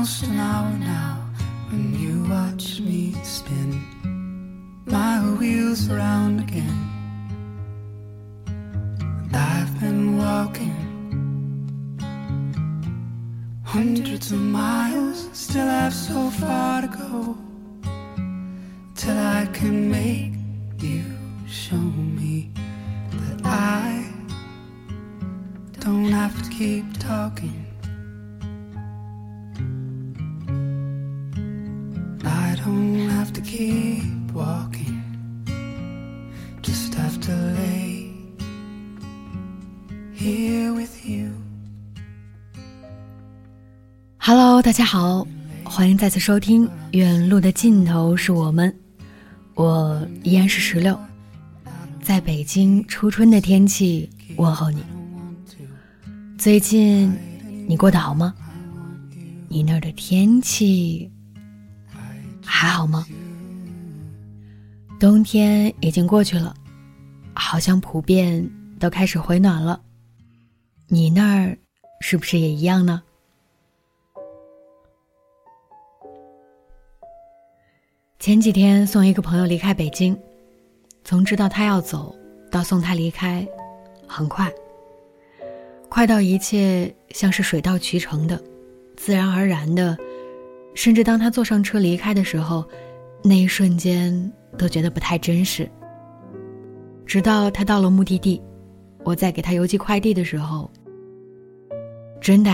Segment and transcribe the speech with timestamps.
[0.00, 1.28] Almost an hour now
[1.68, 3.70] when you watch me spin
[4.86, 6.78] my wheels around again.
[8.46, 10.80] And I've been walking
[13.62, 17.36] hundreds of miles, still have so far to go
[18.94, 20.32] till I can make
[20.78, 21.04] you
[21.46, 21.84] show
[22.20, 22.50] me
[23.10, 24.10] that I
[25.78, 27.59] don't have to keep talking.
[33.50, 35.02] Keep walking.
[36.62, 38.12] Just have to lay
[40.14, 41.32] here with you.
[44.18, 45.26] Hello，大家好，
[45.64, 48.70] 欢迎再次收听《远路的尽头是我们》，
[49.54, 50.96] 我依然是石榴，
[52.00, 54.84] 在北京初春的天气问候你。
[56.38, 57.12] 最近
[57.66, 58.32] 你过得好吗？
[59.48, 61.10] 你那儿的天气
[62.44, 63.04] 还好吗？
[65.00, 66.54] 冬天已经过去了，
[67.32, 68.46] 好像普遍
[68.78, 69.80] 都开始回暖了。
[70.88, 71.56] 你那儿
[72.02, 73.02] 是不是也一样呢？
[78.18, 80.14] 前几天送一个朋友离开北京，
[81.02, 82.14] 从知道他要走
[82.50, 83.48] 到送他离开，
[84.06, 84.52] 很快。
[85.88, 88.38] 快到一切像是水到渠成的，
[88.98, 89.96] 自然而然的，
[90.74, 92.68] 甚至当他坐上车离开的时候，
[93.24, 95.66] 那一瞬间都觉得不太真实。
[97.06, 98.40] 直到他到了目的地，
[99.04, 100.70] 我在给他邮寄快递的时候，
[102.20, 102.52] 真的，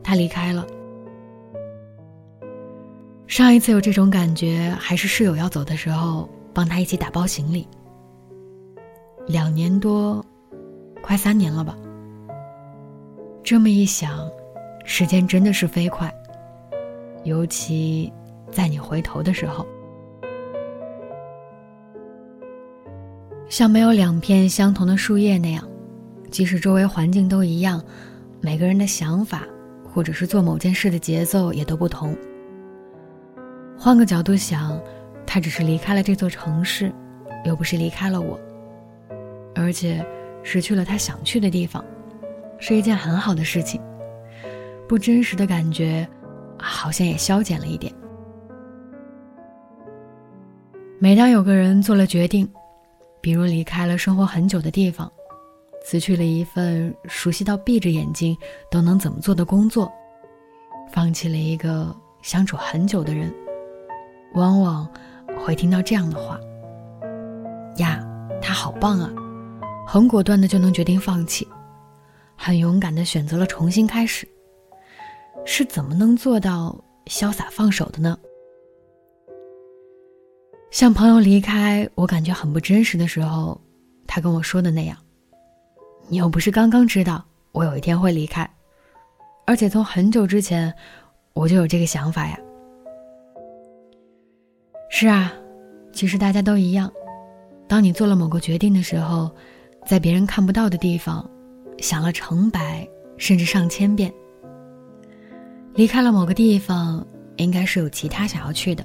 [0.00, 0.64] 他离开了。
[3.26, 7.66] 上一次有这种感觉，还是室友要走的时候，帮他一起打包行李。
[9.26, 10.24] 两年多，
[11.02, 11.76] 快三年了吧。
[13.42, 14.30] 这么一想，
[14.84, 16.12] 时间真的是飞快。
[17.24, 18.12] 尤其
[18.52, 19.66] 在你回头的时候，
[23.48, 25.66] 像没有两片相同的树叶那样，
[26.30, 27.82] 即使周围环境都一样，
[28.40, 29.42] 每个人的想法
[29.88, 32.16] 或者是做某件事的节奏也都不同。
[33.78, 34.80] 换个角度想，
[35.26, 36.92] 他只是离开了这座城市，
[37.44, 38.38] 又不是离开了我，
[39.54, 40.04] 而且
[40.42, 41.84] 失去了他想去的地方。
[42.58, 43.80] 是一件很好的事情，
[44.88, 46.08] 不真实的感觉，
[46.58, 47.92] 好像也消减了一点。
[50.98, 52.48] 每当有个人做了决定，
[53.26, 55.12] 比如离开了生活很久的地方，
[55.84, 58.38] 辞去了一份熟悉到闭着眼睛
[58.70, 59.90] 都能怎么做的工作，
[60.92, 61.92] 放弃了一个
[62.22, 63.34] 相处很久的人，
[64.34, 64.88] 往往
[65.44, 66.38] 会听到这样的话
[67.78, 68.00] ：“呀，
[68.40, 69.10] 他好棒啊，
[69.84, 71.44] 很果断的就能决定放弃。”
[72.38, 74.24] 很勇敢的选择了重新开始，
[75.44, 78.16] 是怎么能做到潇洒放手的呢？
[80.76, 83.58] 像朋友离开我感觉很不真实的时候，
[84.06, 84.94] 他跟我说的那样
[86.06, 88.46] ：“你又不是刚刚知道我有一天会离开，
[89.46, 90.70] 而且从很久之前
[91.32, 92.38] 我就有这个想法呀。”
[94.92, 95.32] 是啊，
[95.94, 96.92] 其实大家都一样，
[97.66, 99.34] 当你做了某个决定的时候，
[99.86, 101.26] 在别人看不到的地方。
[101.78, 102.86] 想了成百
[103.16, 104.12] 甚至上千遍，
[105.72, 107.06] 离开了某个地方，
[107.36, 108.84] 应该是有其他想要去的；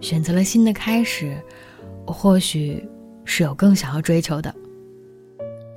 [0.00, 1.36] 选择了新的开始，
[2.06, 2.86] 或许
[3.24, 4.54] 是有更想要追求的。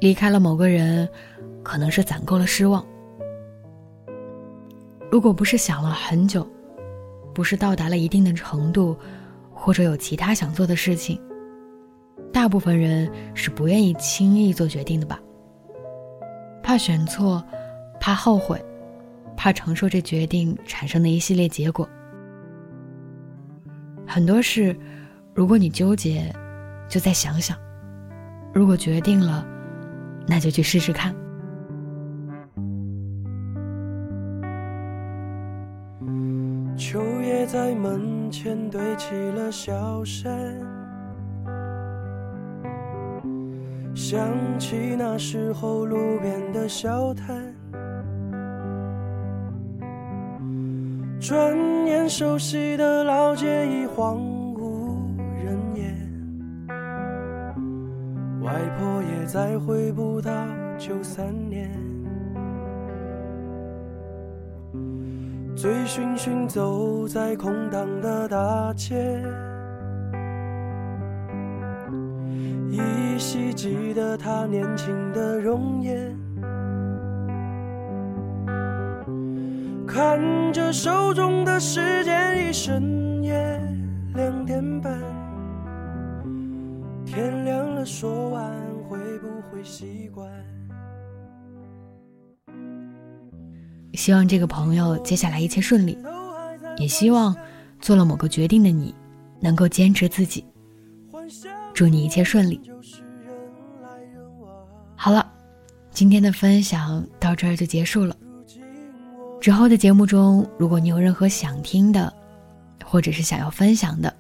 [0.01, 1.07] 离开了某个人，
[1.63, 2.85] 可能是攒够了失望。
[5.11, 6.47] 如果不是想了很久，
[7.33, 8.95] 不是到达了一定的程度，
[9.51, 11.19] 或者有其他想做的事情，
[12.31, 15.19] 大部分人是不愿意轻易做决定的吧。
[16.61, 17.43] 怕选错，
[17.99, 18.63] 怕后悔，
[19.35, 21.89] 怕承受这决定产生的一系列结果。
[24.11, 24.75] 很多事，
[25.35, 26.33] 如果你纠结，
[26.89, 27.55] 就再想想；
[28.51, 29.45] 如果决定了，
[30.27, 31.13] 那就去试试看。
[36.75, 40.33] 秋叶在门前堆起了小山，
[43.93, 44.27] 想
[44.57, 47.53] 起那时候路边的小摊，
[51.19, 51.53] 转
[51.85, 54.17] 眼熟悉的老街已荒
[54.55, 55.13] 无
[55.43, 55.93] 人烟，
[58.41, 60.31] 外婆也再回不到
[60.77, 61.69] 九三年。
[65.57, 69.21] 醉醺醺走在空荡的大街，
[72.71, 72.79] 依
[73.17, 76.18] 稀记得她年轻的容颜。
[79.99, 83.33] 看着手中的时间，已深夜
[84.15, 84.97] 两点半。
[87.05, 88.49] 天亮了，说完
[88.87, 90.25] 会不会习惯？
[93.93, 95.97] 希望这个朋友接下来一切顺利，
[96.77, 97.35] 也希望
[97.81, 98.95] 做了某个决定的你
[99.41, 100.45] 能够坚持自己。
[101.73, 102.61] 祝你一切顺利。
[104.95, 105.29] 好了，
[105.91, 108.15] 今天的分享到这儿就结束了。
[109.39, 112.11] 之后的节目中，如果你有任何想听的，
[112.83, 114.13] 或者是想要分享的，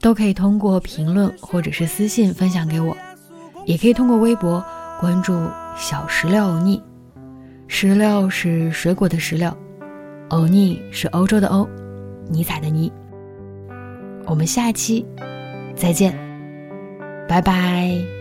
[0.00, 2.96] 都可以通过评论或者是私信分享给我，
[3.66, 4.64] 也可以通过微博
[5.00, 5.38] 关注
[5.76, 6.82] 小石榴欧尼。
[7.66, 9.54] 石榴是水果的石榴，
[10.30, 11.68] 欧尼是欧洲的欧，
[12.30, 12.90] 尼采的尼。
[14.24, 15.04] 我们下期
[15.76, 16.16] 再见，
[17.28, 18.17] 拜拜。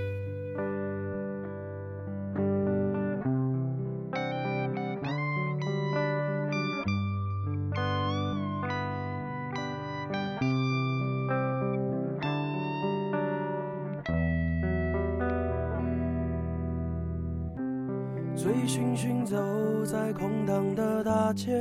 [18.37, 19.35] 醉醺醺走
[19.83, 21.51] 在空荡的大街，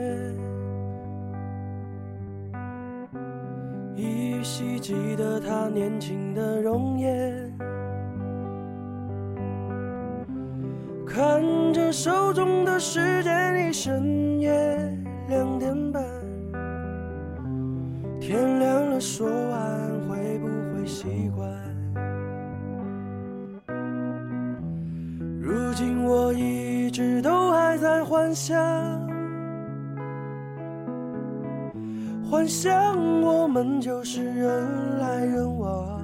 [3.96, 7.50] 依稀记得他年轻的容颜。
[11.06, 11.42] 看
[11.72, 14.25] 着手中的时间，一生
[28.26, 28.58] 幻想，
[32.28, 36.02] 幻想我们就是人来人往。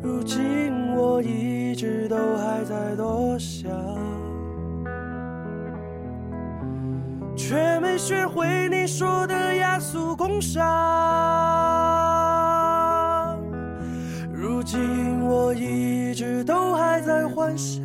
[0.00, 3.68] 如今我一直都还在多想，
[7.36, 10.62] 却没学会你说的雅俗共赏。
[14.32, 17.84] 如今我一直都还在幻想，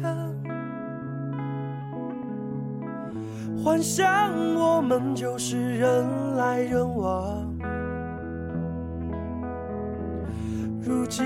[3.74, 4.06] 幻想
[4.54, 7.44] 我们就是人来人往。
[10.80, 11.26] 如今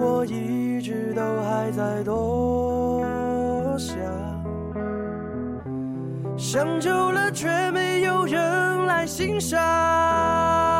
[0.00, 3.96] 我一直都还在多想，
[6.36, 10.73] 想久了却没有人来欣赏。